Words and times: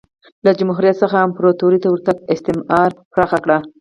له 0.43 0.51
جمهوریت 0.59 0.95
څخه 1.03 1.17
امپراتورۍ 1.27 1.79
ته 1.83 1.87
ورتګ 1.89 2.17
استثمار 2.33 2.89
پراخ 3.13 3.31
کړ 3.43 3.49